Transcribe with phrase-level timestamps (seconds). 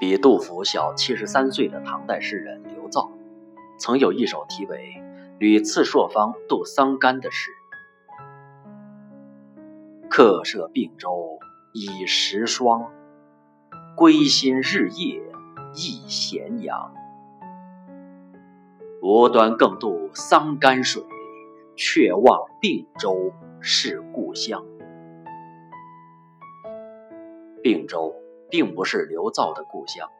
[0.00, 3.10] 比杜甫小七十三岁的唐代诗人刘造，
[3.78, 4.94] 曾有一首题为
[5.38, 7.50] 《屡次朔方度桑干》的诗
[10.08, 11.40] ：“客舍并州
[11.72, 12.92] 已时霜，
[13.96, 15.20] 归心日夜
[15.74, 16.94] 忆咸阳。
[19.02, 21.02] 无端更渡桑干水，
[21.76, 24.64] 却望并州是故乡。”
[27.60, 28.14] 并州
[28.50, 30.10] 并不是刘造的故乡，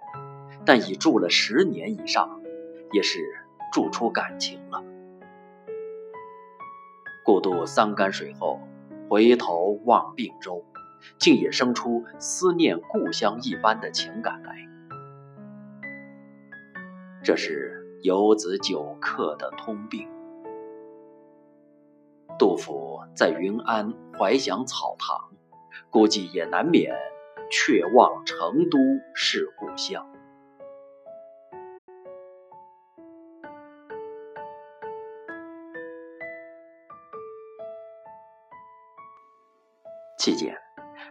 [0.64, 2.41] 但已住了十年以上，
[2.92, 3.20] 也是
[3.73, 4.84] 住出感情了。
[7.24, 8.60] 过渡桑干水后，
[9.09, 10.64] 回头望并州，
[11.19, 14.56] 竟也生出思念故乡一般的情感来。
[17.22, 20.08] 这是游子久客的通病。
[22.38, 25.30] 杜甫在云安怀想草堂，
[25.91, 26.95] 估计也难免。
[27.50, 28.78] 却望成都
[29.14, 30.06] 是故乡。
[40.18, 40.58] 期间，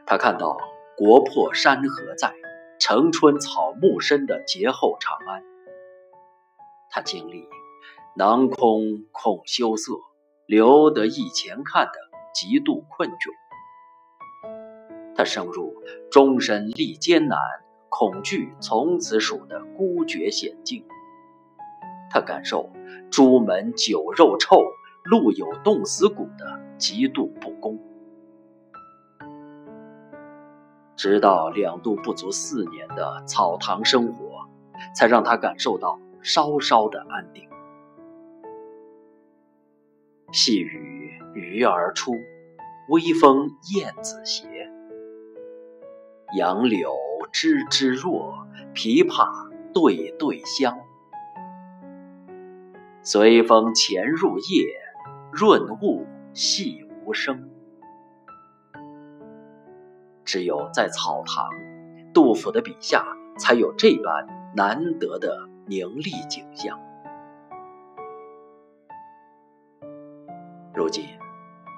[0.05, 0.57] 他看到
[0.95, 2.33] 国破山河在，
[2.77, 5.43] 城春草木深的劫后长安。
[6.89, 7.47] 他经历
[8.15, 9.93] 囊空恐羞涩，
[10.45, 11.93] 留得一前看的
[12.33, 13.46] 极度困窘。
[15.17, 15.73] 他升入
[16.11, 17.39] 终身历艰难，
[17.89, 20.85] 恐惧从此属的孤绝险境。
[22.11, 22.69] 他感受
[23.09, 24.61] 朱门酒肉臭，
[25.03, 27.79] 路有冻死骨的极度不公。
[30.95, 34.47] 直到两度不足四年的草堂生活，
[34.95, 37.49] 才让他感受到稍稍的安定。
[40.31, 42.13] 细雨鱼儿出，
[42.89, 44.56] 微风燕子斜。
[46.35, 46.93] 杨柳
[47.31, 50.77] 枝枝弱，琵琶对对香。
[53.01, 54.65] 随风潜入夜，
[55.31, 57.49] 润物细无声。
[60.25, 61.49] 只有在草堂，
[62.13, 63.05] 杜甫的笔下
[63.39, 66.77] 才有这般难得的凝丽景象。
[70.73, 71.05] 如今，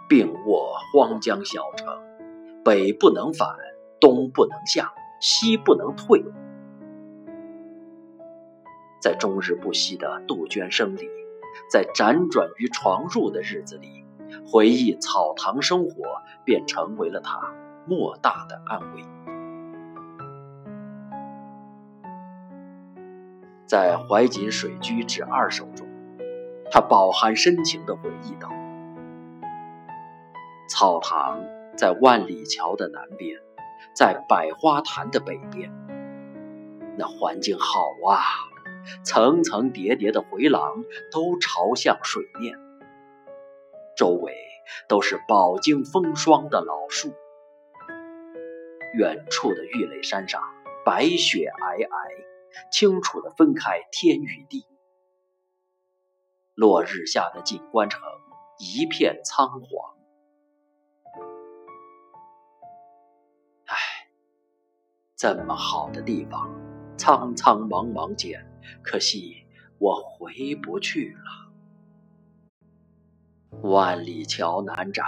[0.10, 1.96] 病卧荒江小城，
[2.66, 3.48] 北不能返。
[4.00, 6.24] 东不能下，西不能退。
[9.02, 11.10] 在终日不息的杜鹃声里，
[11.72, 14.06] 在辗转于床褥的日子里，
[14.46, 16.04] 回忆草堂生活，
[16.44, 17.40] 便成为了他
[17.86, 19.04] 莫大的安慰。
[23.66, 25.88] 在《怀瑾水居之二首》中，
[26.72, 28.50] 他饱含深情地回忆道
[30.68, 31.40] ：“草堂
[31.78, 33.40] 在万里桥的南边。”
[34.00, 35.70] 在百花潭的北边，
[36.98, 38.24] 那环境好啊，
[39.04, 42.58] 层层叠叠的回廊都朝向水面，
[43.98, 44.34] 周围
[44.88, 47.14] 都是饱经风霜的老树。
[48.94, 50.42] 远处的玉垒山上，
[50.86, 51.90] 白雪皑皑，
[52.72, 54.66] 清楚地分开天与地。
[56.56, 58.02] 落日下的锦官城，
[58.60, 59.99] 一片苍黄。
[65.20, 66.50] 这么好的地方，
[66.96, 68.50] 苍苍茫茫间，
[68.82, 69.46] 可惜
[69.78, 71.52] 我回不去了。
[73.60, 75.04] 万里桥南窄，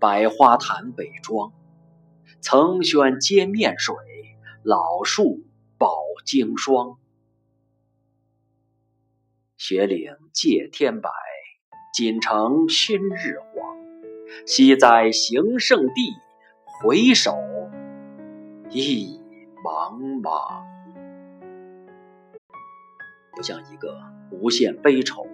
[0.00, 1.52] 百花潭北庄，
[2.40, 3.94] 层轩接面水，
[4.64, 5.44] 老树
[5.78, 5.94] 饱
[6.26, 6.98] 经霜。
[9.56, 11.08] 雪岭借天白，
[11.94, 13.78] 锦城熏日黄。
[14.44, 16.16] 昔在行胜地，
[16.82, 17.38] 回首
[18.72, 19.19] 忆。
[19.62, 20.62] 茫茫，
[23.32, 24.00] 不像一个
[24.30, 25.26] 无限悲愁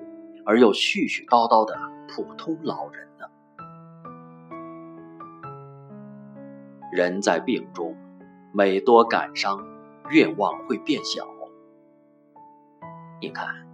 [0.44, 1.78] 而又絮絮叨叨的
[2.09, 3.26] 普通老人呢。
[6.93, 7.96] 人在病中，
[8.52, 9.64] 每多感伤，
[10.11, 11.25] 愿望会变小。
[13.20, 13.67] 你看，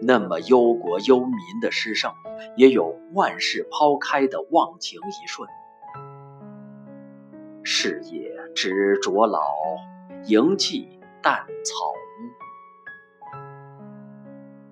[0.00, 2.12] 那么忧国忧民的诗圣，
[2.56, 5.48] 也有万事抛开的忘情一瞬。
[7.62, 9.40] 事业执着老，
[10.26, 11.96] 营气淡草屋。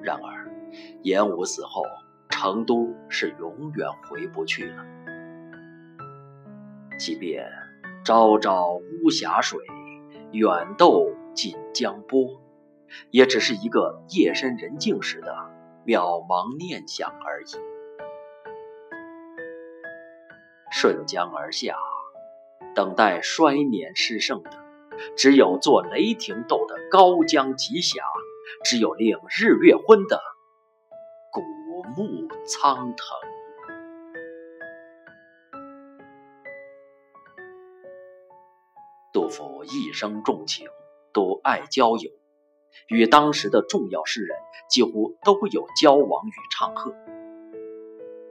[0.02, 0.50] 然而，
[1.02, 1.82] 严武死后，
[2.28, 4.84] 成都是永远回不去了。
[6.98, 7.50] 即便
[8.04, 9.60] 朝朝巫峡水，
[10.32, 12.42] 远斗锦江波，
[13.10, 15.32] 也只是一个夜深人静时的
[15.86, 17.46] 渺茫念想而已。
[20.70, 21.74] 顺江而下。
[22.74, 24.50] 等待衰年失胜的
[25.16, 28.02] 只有做雷霆斗的高江极霞，
[28.64, 30.20] 只有令日月昏的
[31.32, 31.42] 古
[31.96, 32.96] 木苍藤。
[39.12, 40.68] 杜甫一生重情，
[41.12, 42.10] 都爱交友，
[42.88, 44.36] 与当时的重要诗人
[44.68, 46.92] 几乎都有交往与唱和，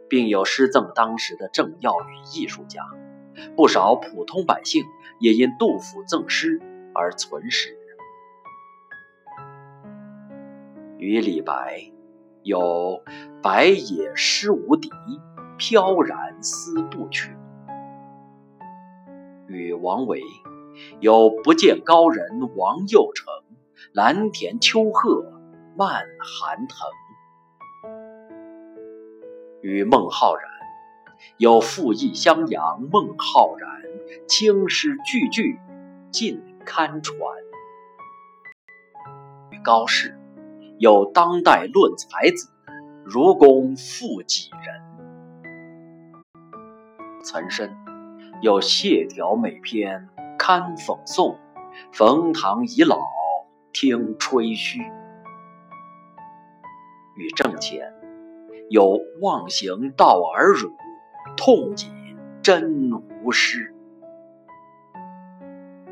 [0.08, 2.84] 并有诗赠当时的政要与艺术家。
[3.56, 4.84] 不少普通百姓
[5.20, 6.62] 也因杜甫赠诗
[6.94, 7.78] 而存诗。
[10.98, 11.92] 与李白
[12.42, 13.04] 有
[13.44, 14.90] “白也诗无敌，
[15.58, 17.32] 飘然思不穷”；
[19.48, 20.22] 与王维
[21.00, 23.26] 有“不见高人王右丞，
[23.94, 25.24] 蓝田秋壑
[25.78, 26.90] 漫寒藤”；
[29.62, 30.57] 与孟浩然。
[31.38, 33.70] 有赋意襄阳孟浩然，
[34.28, 35.60] 青诗句句
[36.12, 37.18] 尽堪传。
[39.52, 40.18] 与高适
[40.78, 42.50] 有当代论才子，
[43.04, 44.84] 如公负几人。
[47.24, 47.76] 岑参
[48.42, 51.38] 有谢条美篇堪讽颂，
[51.92, 52.98] 冯唐已老
[53.74, 54.80] 听吹嘘。
[57.16, 57.94] 与郑虔
[58.70, 60.72] 有忘形道而辱。
[61.38, 62.92] 痛饮真
[63.24, 63.74] 无师。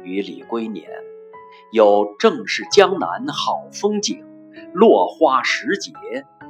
[0.03, 0.89] 与李龟年
[1.71, 4.25] 有正是江南好风景，
[4.73, 5.93] 落花时节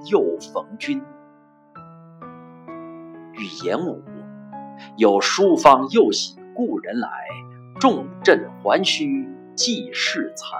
[0.09, 1.03] 又逢君。
[3.33, 4.01] 与严武
[4.97, 7.09] 有书方又喜故人来，
[7.79, 10.57] 重振还须济世才。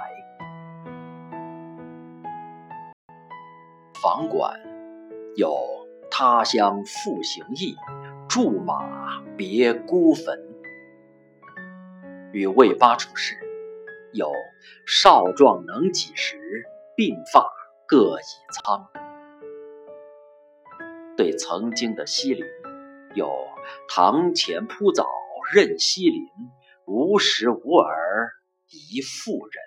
[4.02, 4.60] 房管
[5.36, 5.56] 有
[6.10, 7.74] 他乡复行意。
[8.36, 10.38] 驻马别孤坟，
[12.34, 13.34] 与魏八处士
[14.12, 14.30] 有
[14.86, 16.36] 少壮能几时，
[16.98, 17.50] 鬓发
[17.88, 18.90] 各已苍。
[21.16, 22.44] 对曾经的西林，
[23.14, 23.34] 有
[23.88, 25.08] 堂前铺藻
[25.54, 26.28] 任西林，
[26.84, 28.32] 无时无儿
[28.68, 29.62] 一妇人。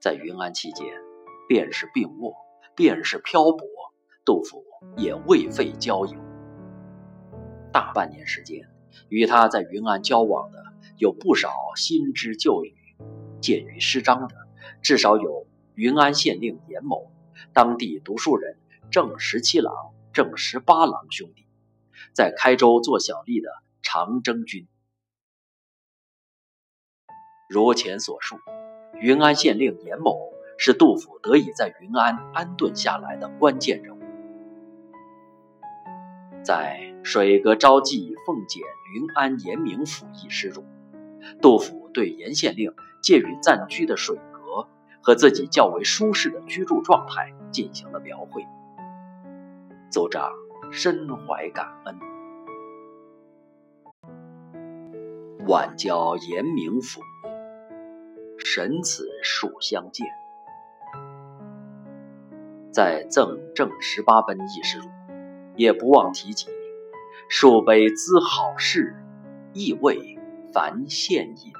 [0.00, 0.86] 在云安期间，
[1.46, 2.34] 便是病卧，
[2.74, 3.68] 便是漂泊。
[4.24, 4.64] 杜甫
[4.96, 6.18] 也未废交友，
[7.72, 8.70] 大半年时间，
[9.08, 10.64] 与他在云安交往的
[10.96, 12.74] 有不少新知旧语，
[13.42, 14.34] 见于诗章的，
[14.80, 17.12] 至少有云安县令严某、
[17.52, 18.56] 当地读书人
[18.90, 21.46] 郑十七郎、郑十八郎兄弟，
[22.14, 23.50] 在开州做小吏的
[23.82, 24.66] 长征军。
[27.50, 28.36] 如前所述，
[28.94, 33.93] 云安县令严某是杜甫得以在云安安顿下来的关键人物。
[36.44, 38.62] 在《水阁招妓奉简
[38.92, 40.62] 云安严明府》一诗中，
[41.40, 44.68] 杜甫对严县令借予暂居的水阁
[45.00, 48.46] 和自己较为舒适的居住状态进行了描绘，
[49.90, 50.30] 奏章
[50.70, 51.98] 深怀感恩。
[55.48, 57.00] 晚交严明府，
[58.44, 60.06] 神此数相见。
[62.70, 64.93] 在赠正十八奔一诗中。
[65.56, 66.48] 也不忘提及，
[67.28, 68.94] 数杯资好事，
[69.52, 70.18] 意味
[70.52, 71.52] 凡现饮。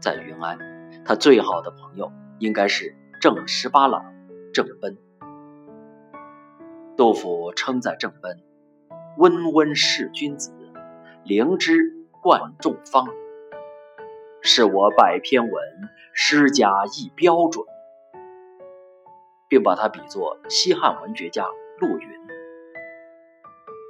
[0.00, 0.58] 在云安，
[1.04, 4.14] 他最好的朋友应该是郑十八郎
[4.52, 4.96] 郑奔。
[6.96, 8.40] 杜甫称赞郑奔
[9.18, 10.52] ：“温温是君子，
[11.24, 13.06] 灵芝贯众芳。”
[14.40, 15.52] 是我百篇文，
[16.12, 17.64] 诗家亦标准。
[19.48, 21.46] 并把他比作西汉文学家
[21.78, 22.08] 陆云，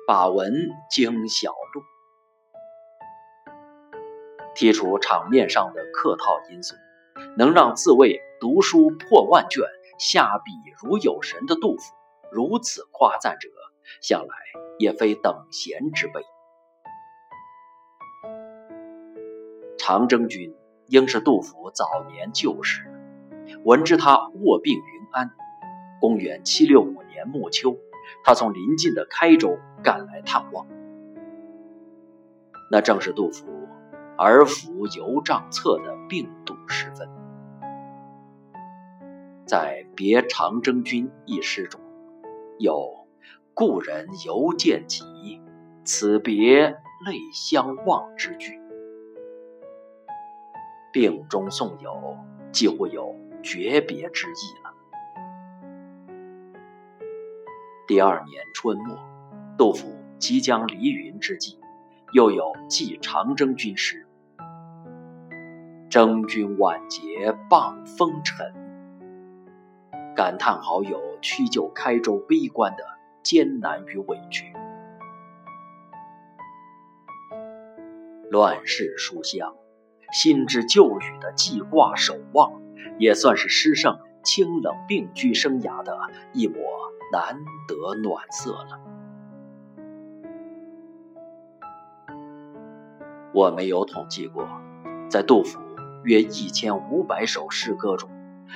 [0.07, 0.53] 把文
[0.91, 1.83] 经小路，
[4.55, 6.75] 剔除场面上的客套因素，
[7.37, 9.65] 能让自谓读书破万卷、
[9.99, 11.95] 下笔如有神的杜甫
[12.31, 13.49] 如此夸赞者，
[14.03, 14.35] 想来
[14.79, 16.23] 也非等闲之辈。
[19.79, 20.55] 长征军
[20.89, 22.83] 应是杜甫早年旧识，
[23.65, 25.31] 闻知他卧病云安。
[26.00, 27.76] 公元七六五年暮秋，
[28.25, 30.67] 他从邻近的开州赶来探望。
[32.71, 33.47] 那正是杜甫
[34.19, 37.09] 儿服犹帐侧的病笃时分。
[39.47, 41.81] 在《别长征军》一诗中，
[42.59, 43.07] 有
[43.55, 45.41] “故人犹见己，
[45.85, 46.71] 此别
[47.07, 48.61] 泪相望”之句。
[50.93, 52.17] 病中送友，
[52.50, 54.75] 几乎有诀别之意了。
[57.87, 58.99] 第二年春末，
[59.57, 61.61] 杜甫即将离云之际，
[62.11, 64.09] 又有记长征军师
[65.88, 67.00] ：“征军晚节
[67.49, 68.52] 傍风尘。”
[70.16, 72.83] 感叹好友屈就开州悲观的
[73.23, 74.52] 艰难与委屈。
[78.33, 79.55] 乱世书香，
[80.12, 82.61] 心知旧语的记挂守望，
[82.99, 85.97] 也算是诗圣清冷并居生涯的
[86.33, 86.57] 一抹
[87.13, 88.81] 难得暖色了。
[93.33, 94.49] 我没有统计过，
[95.11, 95.61] 在杜甫
[96.05, 98.11] 约一千五百首诗歌中，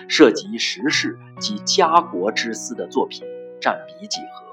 [0.09, 3.26] 涉及时事及家国之思的作品
[3.61, 4.50] 占比几何。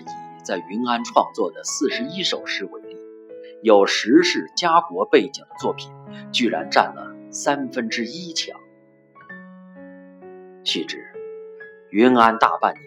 [0.00, 0.04] 以
[0.44, 2.96] 在云安创作的四十一首诗为例。
[3.60, 5.92] 有时事家国背景的作品，
[6.30, 8.56] 居然占了三分之一强。
[10.62, 11.07] 须知，
[11.90, 12.84] 云安大半年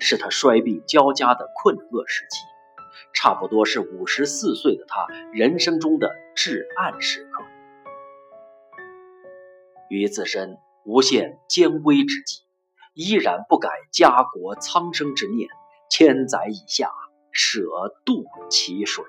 [0.00, 2.44] 是他衰病交加的困厄时期，
[3.14, 7.42] 差不多是五十四岁的他人生中的至暗时刻。
[9.88, 12.42] 于自身无限艰危之际，
[12.92, 15.48] 依然不改家国苍生之念，
[15.88, 16.90] 千载以下，
[17.32, 17.62] 舍
[18.04, 19.04] 渡其水。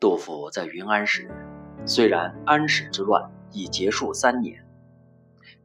[0.00, 1.30] 杜甫在云安时，
[1.86, 4.65] 虽然安史之乱已结束三年，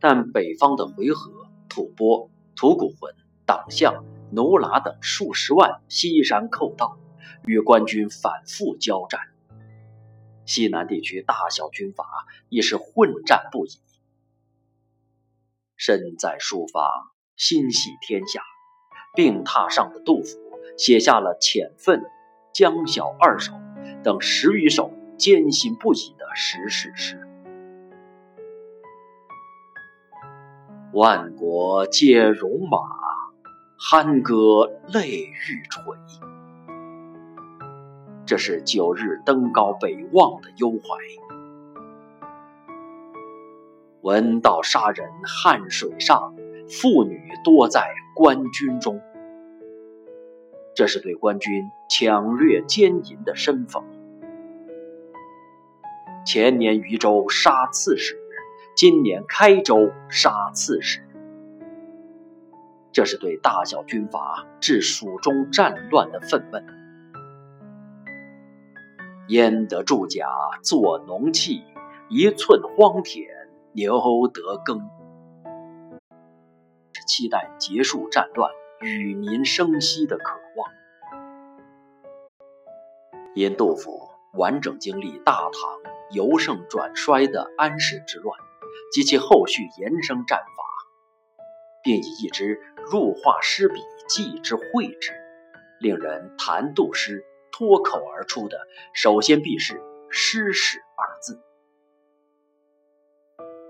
[0.01, 3.13] 但北方的回纥、吐蕃、吐谷浑、
[3.45, 6.97] 党项、奴剌等数十万西山寇盗，
[7.45, 9.21] 与官军反复交战，
[10.45, 12.03] 西南地区大小军阀
[12.49, 13.79] 已是混战不已。
[15.77, 16.83] 身在书房，
[17.35, 18.41] 心系天下，
[19.15, 20.39] 病榻上的杜甫
[20.77, 21.99] 写下了《遣愤》
[22.53, 23.53] 《江小二首》。
[24.03, 27.27] 等十余首艰辛不已的时事诗，
[30.93, 32.77] 万国皆戎马，
[33.79, 35.95] 酣歌泪欲垂。
[38.25, 40.97] 这是九日登高北望的忧怀。
[44.01, 46.35] 闻道杀人汉水上，
[46.67, 48.99] 妇女多在官军中。
[50.75, 53.81] 这是对官军抢掠奸淫的深讽。
[56.25, 58.20] 前年渝州杀刺史，
[58.81, 61.03] 今年开州杀刺史，
[62.91, 66.63] 这是对大小军阀置蜀中战乱的愤懑。
[69.27, 70.25] 焉得铸甲
[70.63, 71.63] 作农器，
[72.09, 73.27] 一寸荒田
[73.73, 74.89] 牛得耕。
[76.93, 78.51] 是期待结束战乱。
[78.81, 80.71] 与民生息的渴望，
[83.35, 85.51] 因杜甫完整经历大唐
[86.09, 88.39] 由盛转衰的安史之乱
[88.91, 90.63] 及其后续延伸战法，
[91.83, 92.59] 并以一支
[92.91, 95.13] 入画诗笔记之绘之，
[95.79, 98.57] 令人谈杜诗脱口而出的，
[98.93, 99.81] 首先必是
[100.11, 101.41] “诗史”二字。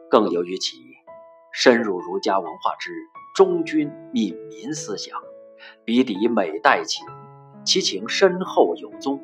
[0.10, 0.78] 更由于其
[1.54, 2.92] 深入儒家文化之。
[3.34, 5.18] 忠君悯民思想，
[5.86, 7.08] 笔底美代情，
[7.64, 9.24] 其情深厚有宗，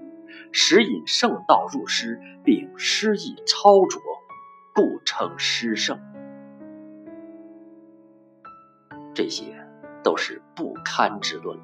[0.53, 4.01] 时引圣道入诗，并诗意超卓，
[4.77, 5.99] 故称诗圣。
[9.15, 9.67] 这些
[10.03, 11.57] 都是不堪之论，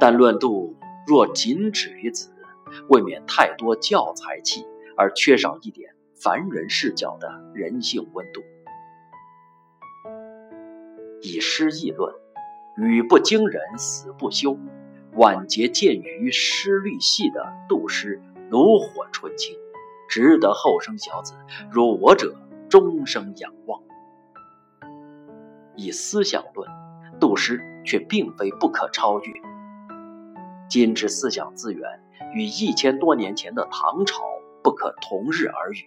[0.00, 2.32] 但论度若仅止于此，
[2.88, 4.66] 未免太多教材气，
[4.96, 8.42] 而缺少一点凡人视角的人性温度。
[11.22, 12.12] 以诗议论，
[12.76, 14.58] 语不惊人死不休。
[15.12, 19.56] 晚节见于诗律系的杜诗，炉火纯青，
[20.14, 21.34] 值得后生小子
[21.72, 22.36] 如我者
[22.70, 23.82] 终生仰望。
[25.74, 26.70] 以思想论，
[27.18, 29.32] 杜诗却并非不可超越。
[30.68, 32.00] 今之思想资源，
[32.32, 34.22] 与一千多年前的唐朝
[34.62, 35.84] 不可同日而语。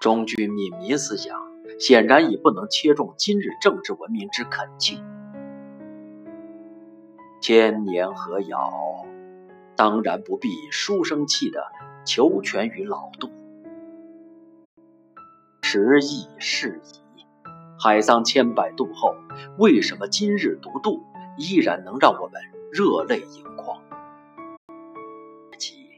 [0.00, 1.50] 忠君悯民思想。
[1.80, 4.96] 显然已不能切中今日政治文明之恳切。
[7.40, 8.70] 千年何遥，
[9.76, 11.64] 当然不必书生气的
[12.04, 13.30] 求全于老杜。
[15.62, 17.24] 时易世移，
[17.78, 19.14] 海桑千百度后，
[19.58, 21.02] 为什么今日读杜
[21.36, 22.40] 依然能让我们
[22.72, 23.80] 热泪盈眶？
[25.58, 25.88] 其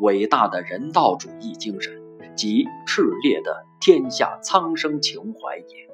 [0.00, 2.02] 伟大的人道主义精神。
[2.34, 5.90] 及炽烈的天下苍生情怀也。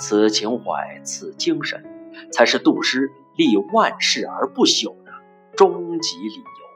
[0.00, 1.84] 此情怀，此精神，
[2.32, 5.12] 才是杜诗立万世而不朽的
[5.56, 6.67] 终极理由。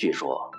[0.00, 0.50] 据说，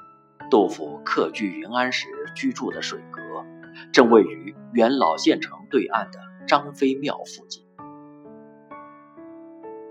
[0.51, 3.43] 杜甫客居云安时居住的水阁，
[3.91, 7.65] 正位于元老县城对岸的张飞庙附近。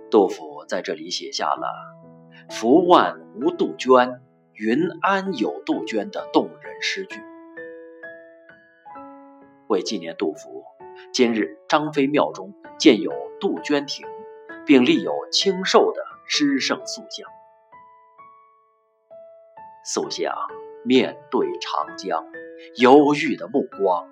[0.09, 1.67] 杜甫在这里写下了
[2.49, 7.21] “福万无杜鹃，云安有杜鹃”的动人诗句。
[9.67, 10.63] 为纪念杜甫，
[11.13, 14.07] 今日张飞庙中建有杜鹃亭，
[14.65, 17.29] 并立有清瘦的诗圣塑像。
[19.85, 20.35] 塑像
[20.85, 22.25] 面对长江，
[22.77, 24.09] 忧郁的目光，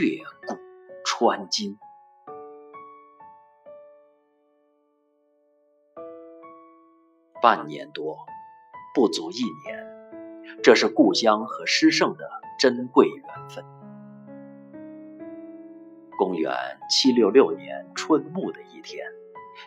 [0.00, 0.58] 越古
[1.04, 1.76] 穿今。
[7.42, 8.26] 半年多，
[8.94, 13.64] 不足一年，这是故乡和诗圣的珍贵缘分。
[16.18, 16.52] 公元
[16.88, 19.06] 七六六年春暮的一天，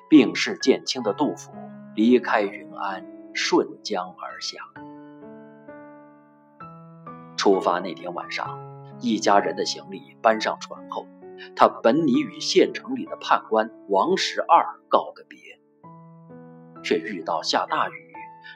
[0.09, 1.51] 病势渐轻的杜甫
[1.95, 4.57] 离开云安，顺江而下。
[7.37, 8.59] 出发那天晚上，
[8.99, 11.07] 一家人的行李搬上船后，
[11.55, 15.39] 他本拟与县城里的判官王十二告个别。
[16.83, 18.13] 却遇到下大雨，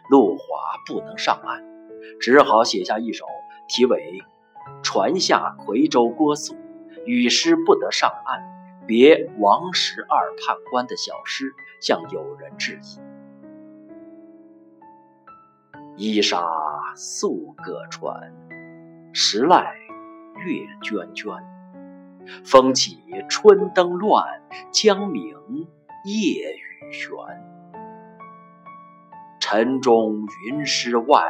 [0.10, 0.44] 路滑
[0.86, 1.62] 不能上岸，
[2.20, 3.26] 只好写下一首
[3.68, 4.22] 题为
[4.82, 6.56] 《船下夔州郭宿，
[7.06, 8.42] 雨湿不得上岸，
[8.88, 13.13] 别王十二判官》的小诗，向友人致意。
[15.96, 16.44] 衣纱
[16.96, 18.34] 素各穿，
[19.14, 19.76] 时来
[20.46, 21.32] 月娟娟。
[22.44, 22.98] 风起
[23.30, 25.36] 春灯乱，江明
[26.06, 27.12] 夜雨悬。
[29.40, 31.22] 晨钟云师外，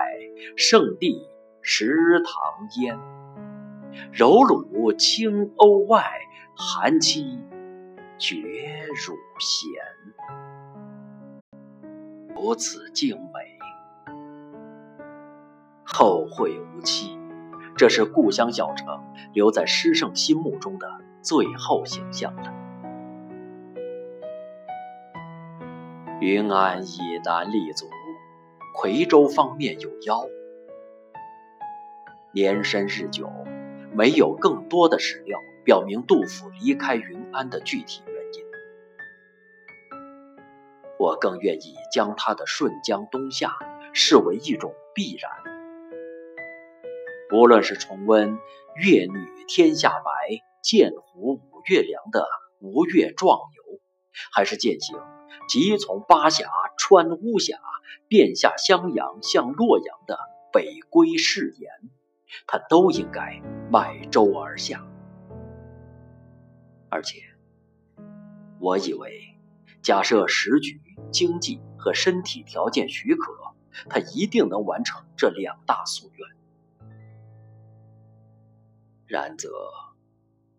[0.56, 1.28] 圣地
[1.62, 2.98] 石堂烟。
[4.12, 6.04] 柔乳清瓯外，
[6.56, 7.40] 寒栖
[8.18, 9.70] 绝乳咸。
[12.36, 13.53] 如此静美，
[15.94, 17.18] 后会无期。
[17.78, 20.88] 这是故乡小城留在诗圣心目中的
[21.22, 22.54] 最后形象了。
[26.20, 27.88] 云安以南立足。
[28.76, 30.26] 夔州方面有妖。
[32.34, 33.30] 年深日久，
[33.94, 38.44] 没有更多的史料表明杜甫离开云安的具体原因。
[40.98, 43.56] 我更愿意将他的顺江东下
[43.94, 45.53] 视为一种必然。
[47.34, 48.38] 无论是重温
[48.78, 52.28] “月女天下白，剑湖五月凉”的
[52.60, 53.80] 吴越壮游，
[54.32, 54.96] 还是践行。
[55.50, 57.58] 即从巴峡穿巫峡，
[58.08, 60.20] 便下襄阳向洛阳的
[60.52, 61.72] 北归誓言，
[62.46, 63.42] 他都应该
[63.72, 64.86] 买舟而下。
[66.92, 67.18] 而且，
[68.60, 69.36] 我以为，
[69.82, 70.80] 假设时局、
[71.12, 73.34] 经济和身体条件许可，
[73.90, 76.43] 他一定能完成这两大夙愿。
[79.14, 79.52] 然则，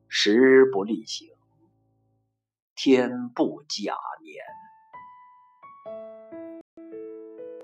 [0.06, 1.28] 时不利行，
[2.76, 4.44] 天不假年。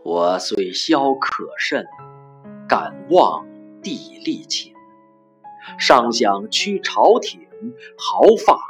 [0.02, 1.86] 我虽消可甚，
[2.68, 3.46] 敢望
[3.80, 4.74] 地利勤。
[5.78, 7.48] 尚想驱朝廷，
[7.96, 8.60] 毫发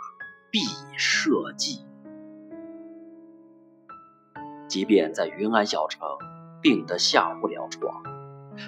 [0.50, 0.58] 必
[0.98, 1.86] 社稷。
[4.68, 6.06] 即便在云安小城
[6.60, 8.02] 病得下不了床，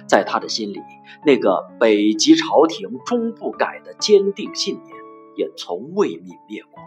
[0.07, 0.81] 在他的心里，
[1.25, 4.95] 那个北极朝廷终不改的坚定信念，
[5.35, 6.81] 也从未泯灭过。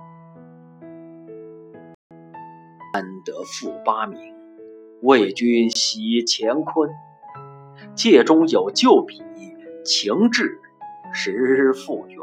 [2.92, 4.34] 安得负八名？
[5.02, 6.90] 为君洗乾坤，
[7.94, 9.22] 界中有旧笔，
[9.84, 10.58] 情志
[11.12, 12.18] 实复原。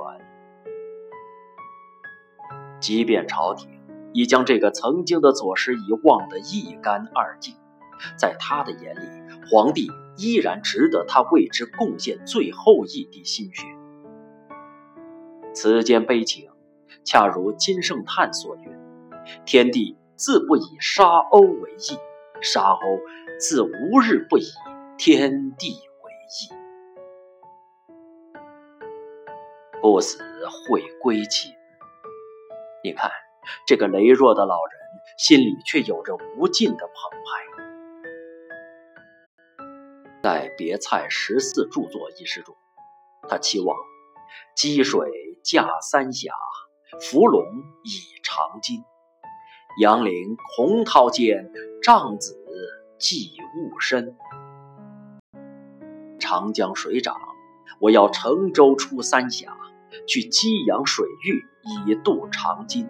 [2.79, 3.69] 即便朝廷
[4.11, 7.55] 已将这个曾经的左师遗忘得一干二净，
[8.17, 9.07] 在他的眼里，
[9.51, 13.65] 皇帝依然值得他为之贡献最后一滴心血。
[15.53, 16.49] 此间悲情，
[17.03, 18.71] 恰如金圣叹所云
[19.45, 21.97] ：“天地自不以沙鸥为翼。”
[22.41, 22.99] 沙鸥
[23.39, 24.43] 自无日不以
[24.97, 26.49] 天地为翼，
[29.81, 30.19] 不死
[30.67, 31.53] 会归期。
[32.83, 33.09] 你看，
[33.65, 34.73] 这个羸弱的老人
[35.17, 37.52] 心里却有着无尽的澎湃。
[40.23, 42.55] 在《别蔡十四著作》一诗中，
[43.27, 43.75] 他期望
[44.55, 45.11] 积水
[45.43, 46.31] 架三峡，
[47.01, 47.43] 伏龙
[47.83, 48.85] 倚长津。
[49.81, 52.41] 杨陵洪涛间，丈子
[52.97, 54.15] 寄物身。
[56.19, 57.17] 长江水涨，
[57.81, 59.57] 我要乘舟出三峡，
[60.07, 61.43] 去激扬水域，
[61.85, 62.87] 以渡长津。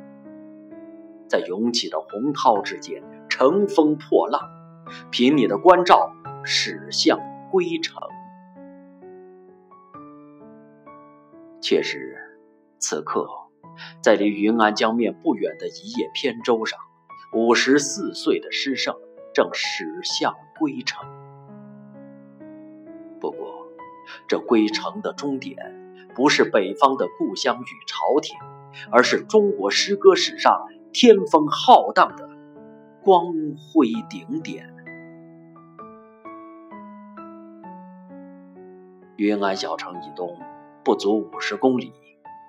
[1.27, 4.39] 在涌起的洪涛之间，乘风破浪，
[5.09, 7.19] 凭你的关照，驶向
[7.51, 8.01] 归程。
[11.61, 12.17] 确实，
[12.77, 13.27] 此刻
[14.01, 16.77] 在离云安江面不远的一叶扁舟上，
[17.33, 18.95] 五十四岁的诗圣
[19.33, 21.05] 正驶向归程。
[23.21, 23.67] 不过，
[24.27, 25.57] 这归程的终点
[26.13, 28.35] 不是北方的故乡与朝廷，
[28.91, 32.29] 而是中国诗歌史上天风浩荡的
[33.01, 34.72] 光辉顶点。
[39.15, 40.39] 云安小城以东
[40.83, 41.93] 不足五十公里，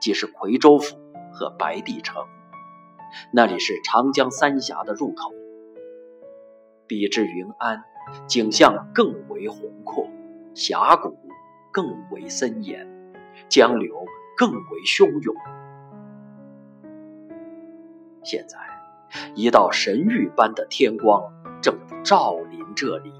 [0.00, 0.96] 即是夔州府
[1.30, 2.24] 和白帝城，
[3.32, 5.32] 那里是长江三峡的入口。
[6.86, 7.84] 比之云安，
[8.26, 10.08] 景象更为宏阔，
[10.54, 11.14] 峡谷
[11.70, 12.88] 更为森严，
[13.50, 15.34] 江流更为汹涌。
[18.22, 18.58] 现在，
[19.34, 23.12] 一道神谕般的天光正照临这里，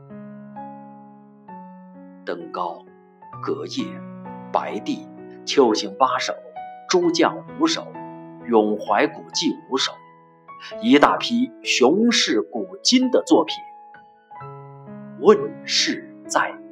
[2.25, 2.83] 登高。
[3.45, 3.85] 隔夜，
[4.51, 5.07] 白帝、
[5.45, 6.33] 秋兴八首、
[6.89, 7.87] 诸将五首、
[8.49, 9.93] 咏怀古迹五首，
[10.81, 13.55] 一大批雄视古今的作品
[15.21, 16.64] 问世在。